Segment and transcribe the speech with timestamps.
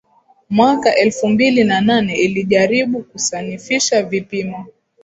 [0.49, 4.65] Mwaka elfu mbili na nane ilijaribu kusanifisha vipimo